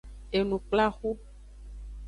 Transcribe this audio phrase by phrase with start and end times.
[0.37, 1.09] Enukplaxu.